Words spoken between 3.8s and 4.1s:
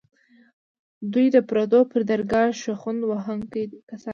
کسان دي.